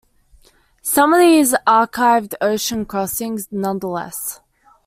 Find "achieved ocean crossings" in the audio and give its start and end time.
1.67-3.47